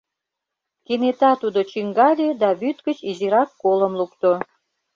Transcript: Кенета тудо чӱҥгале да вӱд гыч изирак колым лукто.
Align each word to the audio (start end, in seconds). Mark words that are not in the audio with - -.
Кенета 0.85 1.31
тудо 1.41 1.59
чӱҥгале 1.71 2.27
да 2.41 2.49
вӱд 2.61 2.77
гыч 2.87 2.97
изирак 3.09 3.49
колым 3.61 3.93
лукто. 3.99 4.31